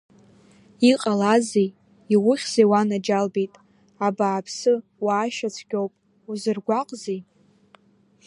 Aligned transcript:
Иҟалазеи, 0.91 1.69
иухьзеи 2.13 2.69
уанаџьалбеит, 2.71 3.53
абааԥсы 4.07 4.73
уаашьа 5.05 5.49
цәгьоуп, 5.55 5.93
узыргәаҟзеи? 6.29 7.21